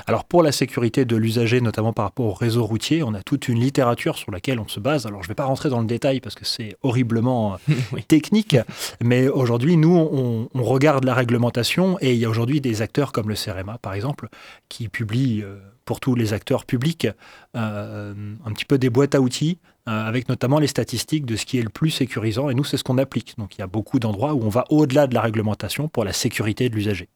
Alors 0.06 0.24
pour 0.24 0.42
la 0.42 0.52
sécurité 0.52 1.04
de 1.04 1.16
l'usager, 1.16 1.60
notamment 1.60 1.92
par 1.92 2.06
rapport 2.06 2.26
au 2.26 2.32
réseau 2.32 2.64
routier, 2.64 3.02
on 3.02 3.14
a 3.14 3.22
toute 3.22 3.48
une 3.48 3.60
littérature 3.60 4.16
sur 4.16 4.32
laquelle 4.32 4.60
on 4.60 4.68
se 4.68 4.80
base. 4.80 5.06
Alors 5.06 5.22
je 5.22 5.26
ne 5.26 5.30
vais 5.30 5.34
pas 5.34 5.44
rentrer 5.44 5.68
dans 5.68 5.80
le 5.80 5.86
détail 5.86 6.20
parce 6.20 6.34
que 6.34 6.44
c'est 6.44 6.76
horriblement 6.82 7.54
euh, 7.54 8.00
technique, 8.08 8.56
mais 9.02 9.28
aujourd'hui 9.28 9.76
nous 9.76 9.94
on, 9.94 10.48
regarde 10.62 11.04
la 11.04 11.14
réglementation 11.14 11.98
et 12.00 12.12
il 12.12 12.18
y 12.18 12.24
a 12.24 12.30
aujourd'hui 12.30 12.60
des 12.60 12.82
acteurs 12.82 13.12
comme 13.12 13.28
le 13.28 13.34
CEREMA 13.34 13.78
par 13.78 13.94
exemple 13.94 14.28
qui 14.68 14.88
publient 14.88 15.42
euh, 15.42 15.58
pour 15.84 15.98
tous 15.98 16.14
les 16.14 16.32
acteurs 16.32 16.64
publics 16.64 17.08
un 17.54 18.52
petit 18.52 18.64
peu 18.64 18.78
des 18.78 18.88
boîtes 18.88 19.16
à 19.16 19.20
outils 19.20 19.58
euh, 19.88 20.06
avec 20.06 20.28
notamment 20.28 20.60
les 20.60 20.68
statistiques 20.68 21.26
de 21.26 21.34
ce 21.34 21.44
qui 21.44 21.58
est 21.58 21.62
le 21.62 21.68
plus 21.68 21.90
sécurisant. 21.90 22.48
Et 22.48 22.54
nous, 22.54 22.62
c'est 22.62 22.76
ce 22.76 22.84
qu'on 22.84 22.98
applique. 22.98 23.36
Donc 23.36 23.56
il 23.56 23.58
y 23.58 23.62
a 23.62 23.66
beaucoup 23.66 23.98
d'endroits 23.98 24.32
où 24.32 24.44
on 24.44 24.48
va 24.48 24.64
au-delà 24.70 25.08
de 25.08 25.14
la 25.14 25.20
réglementation 25.20 25.88
pour 25.88 26.04
la 26.04 26.12
sécurité 26.12 26.68
de 26.68 26.76
l'usager. 26.76 27.08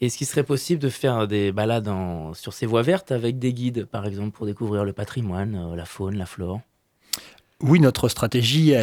Est-ce 0.00 0.18
qu'il 0.18 0.26
serait 0.26 0.44
possible 0.44 0.80
de 0.80 0.88
faire 0.88 1.26
des 1.26 1.52
balades 1.52 1.90
sur 2.34 2.52
ces 2.52 2.66
voies 2.66 2.82
vertes 2.82 3.12
avec 3.12 3.38
des 3.38 3.52
guides, 3.52 3.84
par 3.86 4.06
exemple, 4.06 4.30
pour 4.30 4.46
découvrir 4.46 4.84
le 4.84 4.92
patrimoine, 4.92 5.54
euh, 5.54 5.76
la 5.76 5.84
faune, 5.84 6.16
la 6.16 6.26
flore? 6.26 6.60
Oui, 7.66 7.80
notre 7.80 8.08
stratégie, 8.08 8.74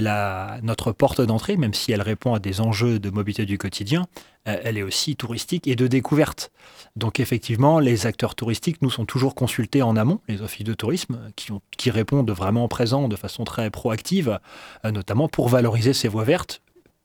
notre 0.64 0.92
porte 0.92 1.22
d'entrée, 1.22 1.58
même 1.58 1.74
si 1.74 1.92
elle 1.92 2.02
répond 2.02 2.34
à 2.34 2.40
des 2.40 2.62
enjeux 2.62 3.00
de 3.00 3.10
mobilité 3.10 3.46
du 3.46 3.58
quotidien, 3.58 4.08
euh, 4.48 4.58
elle 4.64 4.78
est 4.78 4.82
aussi 4.82 5.16
touristique 5.16 5.68
et 5.68 5.76
de 5.76 5.88
découverte. 5.88 6.52
Donc 6.96 7.20
effectivement, 7.20 7.80
les 7.80 8.08
acteurs 8.08 8.34
touristiques 8.34 8.82
nous 8.82 8.90
sont 8.90 9.06
toujours 9.06 9.36
consultés 9.36 9.82
en 9.82 9.98
amont, 9.98 10.20
les 10.28 10.42
offices 10.42 10.64
de 10.64 10.74
tourisme, 10.74 11.20
qui, 11.36 11.52
ont, 11.52 11.62
qui 11.78 11.92
répondent 11.92 12.32
vraiment 12.32 12.68
présent 12.68 13.08
de 13.08 13.16
façon 13.16 13.44
très 13.44 13.70
proactive, 13.70 14.40
euh, 14.86 14.92
notamment 14.92 15.28
pour 15.28 15.50
valoriser 15.50 15.94
ces 15.94 16.08
voies 16.08 16.24
vertes, 16.24 16.64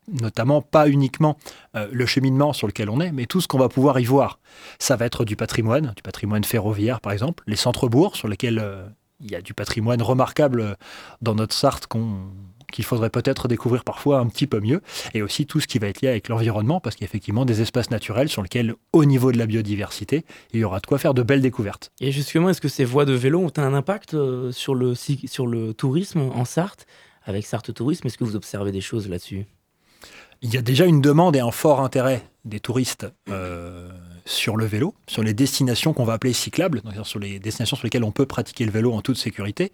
notamment 0.09 0.63
pas 0.63 0.89
uniquement 0.89 1.37
euh, 1.75 1.89
le 1.93 2.07
cheminement 2.07 2.53
sur 2.53 2.67
lequel 2.67 2.91
on 2.91 3.01
est, 3.01 3.13
mais 3.13 3.27
tout 3.27 3.41
ce 3.41 3.49
qu'on 3.49 3.59
va 3.59 3.69
pouvoir 3.69 3.99
y 4.01 4.05
voir. 4.05 4.39
Ça 4.79 4.97
va 4.97 5.07
être 5.07 5.25
du 5.25 5.37
patrimoine, 5.37 5.93
du 5.97 6.03
patrimoine 6.03 6.45
ferroviaire 6.45 7.01
par 7.01 7.13
exemple, 7.13 7.43
les 7.47 7.57
centres-bourgs 7.57 8.17
sur 8.17 8.29
lesquels 8.29 8.65
il 9.21 9.31
y 9.31 9.35
a 9.35 9.41
du 9.41 9.55
patrimoine 9.55 10.03
remarquable 10.03 10.77
dans 11.23 11.35
notre 11.35 11.55
Sarthe 11.55 11.87
qu'il 12.73 12.85
faudrait 12.85 13.11
peut-être 13.11 13.49
découvrir 13.49 13.85
parfois 13.85 14.19
un 14.19 14.27
petit 14.27 14.47
peu 14.47 14.61
mieux, 14.61 14.83
et 15.15 15.23
aussi 15.23 15.47
tout 15.47 15.61
ce 15.61 15.67
qui 15.67 15.79
va 15.79 15.89
être 15.89 16.01
lié 16.01 16.09
avec 16.09 16.29
l'environnement, 16.29 16.81
parce 16.81 16.97
qu'il 16.97 17.05
y 17.05 17.07
a 17.07 17.11
effectivement 17.11 17.45
des 17.45 17.61
espaces 17.61 17.91
naturels 17.91 18.29
sur 18.29 18.43
lesquels, 18.43 18.75
au 18.93 19.05
niveau 19.05 19.33
de 19.33 19.39
la 19.39 19.47
biodiversité, 19.47 20.25
il 20.53 20.61
y 20.61 20.65
aura 20.65 20.81
de 20.81 20.87
quoi 20.87 20.99
faire 20.99 21.15
de 21.15 21.23
belles 21.23 21.43
découvertes. 21.43 21.91
Et 22.01 22.13
justement, 22.13 22.51
est-ce 22.51 22.61
que 22.61 22.69
ces 22.69 22.85
voies 22.85 23.05
de 23.05 23.13
vélo 23.13 23.41
ont 23.41 23.53
un 23.57 23.75
impact 23.75 24.15
euh, 24.15 24.53
sur 24.53 24.75
le, 24.75 24.95
sur 24.95 25.47
le 25.47 25.75
tourisme 25.75 26.21
en 26.21 26.45
Sarthe? 26.45 26.87
Avec 27.25 27.45
Sarthe 27.45 27.75
Tourisme, 27.75 28.07
est-ce 28.07 28.19
que 28.19 28.25
vous 28.25 28.37
observez 28.37 28.71
des 28.71 28.81
choses 28.81 29.09
là-dessus? 29.09 29.47
Il 30.43 30.53
y 30.53 30.57
a 30.57 30.63
déjà 30.63 30.85
une 30.85 31.01
demande 31.01 31.37
et 31.37 31.41
un 31.41 31.51
fort 31.51 31.81
intérêt 31.81 32.23
des 32.45 32.61
touristes 32.61 33.07
euh, 33.29 33.89
sur 34.25 34.57
le 34.57 34.67
vélo, 34.67 34.95
sur 35.07 35.23
les 35.23 35.35
destinations 35.35 35.93
qu'on 35.93 36.05
va 36.05 36.15
appeler 36.15 36.33
cyclables, 36.33 36.83
sur 37.03 37.19
les 37.19 37.39
destinations 37.39 37.77
sur 37.77 37.87
lesquelles 37.87 38.05
on 38.05 38.13
peut 38.13 38.27
pratiquer 38.27 38.65
le 38.65 38.71
vélo 38.71 38.93
en 38.93 39.01
toute 39.01 39.17
sécurité. 39.17 39.73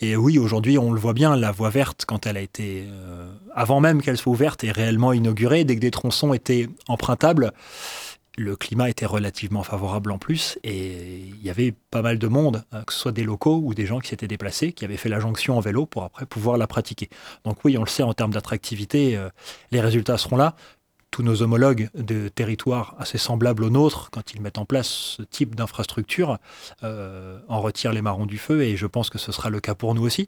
Et 0.00 0.16
oui, 0.16 0.38
aujourd'hui, 0.38 0.78
on 0.78 0.92
le 0.92 1.00
voit 1.00 1.12
bien, 1.12 1.36
la 1.36 1.52
voie 1.52 1.70
verte, 1.70 2.04
quand 2.06 2.26
elle 2.26 2.36
a 2.36 2.40
été, 2.40 2.84
euh, 2.88 3.30
avant 3.54 3.80
même 3.80 4.02
qu'elle 4.02 4.16
soit 4.16 4.32
ouverte, 4.32 4.64
est 4.64 4.72
réellement 4.72 5.12
inaugurée, 5.12 5.64
dès 5.64 5.76
que 5.76 5.80
des 5.80 5.90
tronçons 5.90 6.32
étaient 6.32 6.68
empruntables 6.88 7.52
le 8.38 8.56
climat 8.56 8.88
était 8.88 9.06
relativement 9.06 9.62
favorable 9.62 10.12
en 10.12 10.18
plus 10.18 10.58
et 10.62 11.18
il 11.18 11.42
y 11.42 11.50
avait 11.50 11.74
pas 11.90 12.02
mal 12.02 12.18
de 12.18 12.28
monde, 12.28 12.64
hein, 12.72 12.82
que 12.86 12.92
ce 12.92 12.98
soit 13.00 13.12
des 13.12 13.24
locaux 13.24 13.60
ou 13.62 13.74
des 13.74 13.84
gens 13.84 13.98
qui 13.98 14.08
s'étaient 14.08 14.28
déplacés, 14.28 14.72
qui 14.72 14.84
avaient 14.84 14.96
fait 14.96 15.08
la 15.08 15.20
jonction 15.20 15.58
en 15.58 15.60
vélo 15.60 15.86
pour 15.86 16.04
après 16.04 16.24
pouvoir 16.24 16.56
la 16.56 16.66
pratiquer. 16.66 17.08
Donc 17.44 17.64
oui, 17.64 17.76
on 17.76 17.82
le 17.82 17.88
sait 17.88 18.02
en 18.02 18.14
termes 18.14 18.32
d'attractivité, 18.32 19.16
euh, 19.16 19.28
les 19.72 19.80
résultats 19.80 20.18
seront 20.18 20.36
là. 20.36 20.54
Tous 21.10 21.22
nos 21.22 21.40
homologues 21.40 21.88
de 21.94 22.28
territoires 22.28 22.94
assez 22.98 23.16
semblables 23.16 23.64
aux 23.64 23.70
nôtres, 23.70 24.10
quand 24.10 24.34
ils 24.34 24.42
mettent 24.42 24.58
en 24.58 24.66
place 24.66 24.88
ce 24.88 25.22
type 25.22 25.54
d'infrastructure, 25.54 26.36
euh, 26.84 27.38
en 27.48 27.62
retirent 27.62 27.94
les 27.94 28.02
marrons 28.02 28.26
du 28.26 28.36
feu 28.36 28.62
et 28.62 28.76
je 28.76 28.86
pense 28.86 29.08
que 29.08 29.18
ce 29.18 29.32
sera 29.32 29.48
le 29.48 29.58
cas 29.58 29.74
pour 29.74 29.94
nous 29.94 30.02
aussi. 30.02 30.26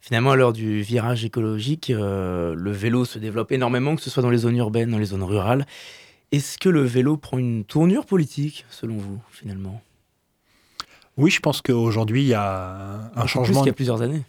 Finalement, 0.00 0.34
lors 0.34 0.54
du 0.54 0.80
virage 0.80 1.24
écologique, 1.24 1.90
euh, 1.90 2.54
le 2.56 2.72
vélo 2.72 3.04
se 3.04 3.18
développe 3.18 3.52
énormément, 3.52 3.94
que 3.94 4.00
ce 4.00 4.08
soit 4.08 4.22
dans 4.22 4.30
les 4.30 4.38
zones 4.38 4.56
urbaines, 4.56 4.90
dans 4.90 4.98
les 4.98 5.06
zones 5.06 5.22
rurales. 5.22 5.66
Est-ce 6.32 6.58
que 6.58 6.70
le 6.70 6.82
vélo 6.82 7.18
prend 7.18 7.38
une 7.38 7.64
tournure 7.64 8.06
politique, 8.06 8.64
selon 8.70 8.96
vous, 8.96 9.20
finalement? 9.30 9.82
Oui, 11.18 11.30
je 11.30 11.40
pense 11.40 11.60
qu'aujourd'hui, 11.60 12.22
il 12.22 12.28
y 12.28 12.34
a 12.34 13.10
un 13.14 13.26
changement. 13.26 13.52
Plus 13.52 13.58
qu'il 13.60 13.66
y 13.66 13.70
a 13.70 13.74
plusieurs 13.74 14.02
années. 14.02 14.22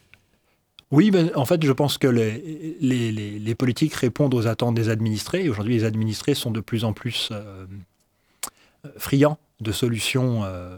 Oui, 0.92 1.10
ben, 1.10 1.32
en 1.36 1.46
fait, 1.46 1.64
je 1.66 1.72
pense 1.72 1.98
que 1.98 2.08
les, 2.08 3.12
les, 3.40 3.56
politiques 3.56 3.96
répondent 3.96 4.34
aux 4.36 4.46
attentes 4.46 4.76
des 4.76 4.90
administrés. 4.90 5.50
Aujourd'hui, 5.50 5.76
les 5.76 5.86
administrés 5.86 6.36
sont 6.36 6.52
de 6.52 6.60
plus 6.60 6.84
en 6.84 6.94
plus 6.94 7.30
euh, 7.32 7.66
friands 8.98 9.40
de 9.60 9.72
solutions 9.72 10.44
euh, 10.44 10.78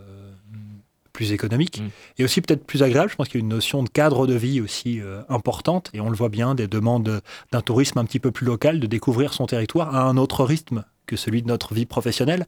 plus 1.12 1.34
économiques 1.34 1.82
mm. 1.82 1.89
et 2.20 2.24
aussi 2.24 2.39
peut-être 2.39 2.65
plus 2.65 2.82
agréables. 2.82 3.10
Je 3.10 3.15
pense 3.15 3.27
qu'il 3.27 3.41
y 3.41 3.44
a 3.44 3.46
une 3.46 3.50
notion 3.50 3.84
de 3.84 3.89
cadre 3.89 4.25
de 4.25 4.36
vie 4.36 4.62
aussi 4.62 5.01
euh, 5.01 5.22
importante 5.27 5.89
et 5.94 6.00
on 6.00 6.10
le 6.10 6.15
voit 6.15 6.29
bien, 6.29 6.55
des 6.55 6.67
demandes 6.67 7.22
d'un 7.51 7.62
tourisme 7.62 7.98
un 7.98 8.05
petit 8.05 8.20
peu 8.20 8.32
plus 8.32 8.46
local, 8.46 8.79
de 8.79 8.88
découvrir 8.88 9.34
son 9.34 9.48
territoire 9.48 9.96
à 9.96 10.03
un 10.03 10.15
autre 10.15 10.46
rythme 10.46 10.86
que 11.06 11.16
celui 11.16 11.42
de 11.42 11.48
notre 11.48 11.74
vie 11.74 11.86
professionnelle. 11.86 12.46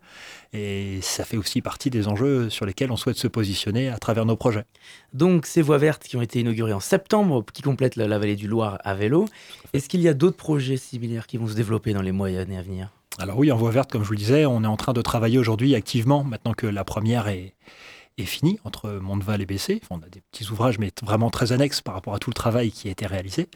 Et 0.54 1.00
ça 1.02 1.26
fait 1.26 1.38
aussi 1.38 1.62
partie 1.62 1.90
des 1.90 2.08
enjeux 2.08 2.50
sur 2.50 2.66
lesquels 2.66 2.92
on 2.92 2.98
souhaite 2.98 3.18
se 3.18 3.28
positionner 3.28 3.90
à 3.90 3.98
travers 3.98 4.26
nos 4.26 4.36
projets. 4.36 4.66
Donc 5.14 5.46
ces 5.46 5.62
voies 5.62 5.78
vertes 5.78 6.04
qui 6.04 6.18
ont 6.18 6.22
été 6.22 6.40
inaugurées 6.40 6.74
en 6.74 6.80
septembre, 6.80 7.46
qui 7.54 7.62
complètent 7.62 7.96
la, 7.96 8.20
vallée 8.20 8.36
du 8.36 8.48
Loire 8.48 8.80
à 8.84 8.96
vélo, 8.96 9.26
est-ce 9.74 9.90
qu'il 9.90 10.02
y 10.02 10.08
a 10.08 10.14
d'autres 10.14 10.38
projets 10.38 10.78
similaires 10.78 11.28
qui 11.28 11.38
vont 11.38 11.48
se 11.48 11.56
développer 11.56 11.94
dans 11.94 12.02
les 12.02 12.12
mois 12.12 12.30
et 12.30 12.38
années 12.38 12.58
à 12.58 12.62
venir? 12.62 12.92
Alors 13.20 13.38
oui, 13.38 13.52
en 13.52 13.58
voie 13.58 13.72
verte, 13.72 13.92
comme 13.92 14.04
je 14.04 14.08
vous 14.08 14.14
le 14.14 14.20
disais, 14.20 14.46
on 14.46 14.64
est 14.64 14.68
en 14.68 14.78
train 14.78 14.94
de 14.94 15.02
travailler 15.02 15.40
aujourd'hui 15.40 15.74
activement, 15.74 16.24
maintenant 16.24 16.54
que 16.54 16.68
la 16.68 16.84
première 16.84 17.28
est, 17.28 17.56
est 18.18 18.26
finie 18.26 18.60
entre 18.64 18.90
Monteval 18.92 19.42
et 19.42 19.46
Bessé. 19.46 19.82
on 19.90 19.98
a 19.98 20.10
des 20.10 20.22
petits 20.32 20.50
ouvrages, 20.50 20.80
mais 20.80 20.92
vraiment 21.04 21.30
très 21.30 21.52
annexes 21.52 21.82
par 21.82 21.94
rapport 21.94 22.16
à 22.16 22.20
tout 22.20 22.30
le 22.30 22.36
travail 22.36 22.72
qui 22.72 22.88
a 22.88 22.92
été 22.92 23.06
réalisé. 23.06 23.48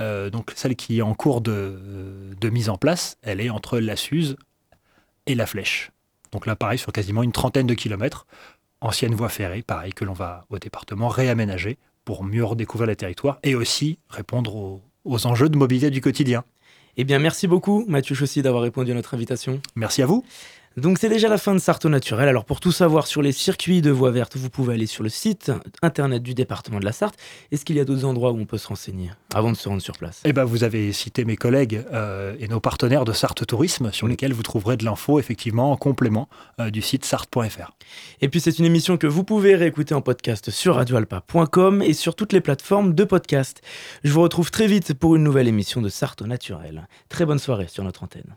Euh, 0.00 0.30
donc 0.30 0.52
celle 0.56 0.76
qui 0.76 0.98
est 0.98 1.02
en 1.02 1.14
cours 1.14 1.40
de, 1.40 2.34
de, 2.38 2.50
mise 2.50 2.68
en 2.68 2.76
place, 2.76 3.16
elle 3.22 3.40
est 3.40 3.50
entre 3.50 3.78
la 3.78 3.96
Suze, 3.96 4.36
et 5.28 5.36
la 5.36 5.46
Flèche. 5.46 5.92
Donc 6.32 6.46
là, 6.46 6.56
pareil, 6.56 6.78
sur 6.78 6.92
quasiment 6.92 7.22
une 7.22 7.32
trentaine 7.32 7.66
de 7.66 7.74
kilomètres, 7.74 8.26
ancienne 8.80 9.14
voie 9.14 9.28
ferrée, 9.28 9.62
pareil, 9.62 9.92
que 9.92 10.04
l'on 10.04 10.12
va 10.12 10.44
au 10.50 10.58
département 10.58 11.08
réaménager 11.08 11.78
pour 12.04 12.24
mieux 12.24 12.44
redécouvrir 12.44 12.88
les 12.88 12.96
territoires 12.96 13.38
et 13.42 13.54
aussi 13.54 13.98
répondre 14.08 14.56
aux, 14.56 14.82
aux 15.04 15.26
enjeux 15.26 15.48
de 15.48 15.56
mobilité 15.56 15.90
du 15.90 16.00
quotidien. 16.00 16.44
Eh 16.96 17.04
bien, 17.04 17.18
merci 17.18 17.46
beaucoup, 17.46 17.84
Mathieu 17.86 18.14
Chaussy, 18.14 18.42
d'avoir 18.42 18.62
répondu 18.62 18.90
à 18.90 18.94
notre 18.94 19.14
invitation. 19.14 19.60
Merci 19.76 20.02
à 20.02 20.06
vous. 20.06 20.24
Donc 20.78 20.98
c'est 20.98 21.08
déjà 21.08 21.28
la 21.28 21.38
fin 21.38 21.54
de 21.54 21.58
Sarto 21.58 21.88
Naturel. 21.88 22.28
Alors 22.28 22.44
pour 22.44 22.60
tout 22.60 22.70
savoir 22.72 23.06
sur 23.06 23.20
les 23.20 23.32
circuits 23.32 23.82
de 23.82 23.90
voies 23.90 24.10
vertes, 24.10 24.36
vous 24.36 24.48
pouvez 24.48 24.74
aller 24.74 24.86
sur 24.86 25.02
le 25.02 25.08
site 25.08 25.50
internet 25.82 26.22
du 26.22 26.34
département 26.34 26.78
de 26.78 26.84
la 26.84 26.92
Sarthe. 26.92 27.16
Est-ce 27.50 27.64
qu'il 27.64 27.76
y 27.76 27.80
a 27.80 27.84
d'autres 27.84 28.04
endroits 28.04 28.30
où 28.30 28.38
on 28.38 28.46
peut 28.46 28.58
se 28.58 28.68
renseigner 28.68 29.10
avant 29.34 29.50
de 29.50 29.56
se 29.56 29.68
rendre 29.68 29.82
sur 29.82 29.96
place? 29.96 30.20
Eh 30.24 30.32
ben 30.32 30.44
vous 30.44 30.64
avez 30.64 30.92
cité 30.92 31.24
mes 31.24 31.36
collègues 31.36 31.84
euh, 31.92 32.36
et 32.38 32.46
nos 32.46 32.60
partenaires 32.60 33.04
de 33.04 33.12
Sarthe 33.12 33.44
Tourisme 33.44 33.90
sur 33.92 34.06
lesquels 34.06 34.32
vous 34.32 34.42
trouverez 34.42 34.76
de 34.76 34.84
l'info 34.84 35.18
effectivement 35.18 35.72
en 35.72 35.76
complément 35.76 36.28
euh, 36.60 36.70
du 36.70 36.80
site 36.80 37.04
sarthe.fr. 37.04 37.72
Et 38.20 38.28
puis 38.28 38.40
c'est 38.40 38.58
une 38.58 38.64
émission 38.64 38.96
que 38.96 39.06
vous 39.06 39.24
pouvez 39.24 39.56
réécouter 39.56 39.94
en 39.94 40.00
podcast 40.00 40.50
sur 40.50 40.76
radioalpa.com 40.76 41.82
et 41.82 41.92
sur 41.92 42.14
toutes 42.14 42.32
les 42.32 42.40
plateformes 42.40 42.94
de 42.94 43.04
podcast. 43.04 43.62
Je 44.04 44.12
vous 44.12 44.22
retrouve 44.22 44.50
très 44.52 44.68
vite 44.68 44.94
pour 44.94 45.16
une 45.16 45.24
nouvelle 45.24 45.48
émission 45.48 45.82
de 45.82 45.88
Sarto 45.88 46.26
Naturel. 46.26 46.86
Très 47.08 47.26
bonne 47.26 47.40
soirée 47.40 47.66
sur 47.68 47.82
notre 47.82 48.04
antenne. 48.04 48.36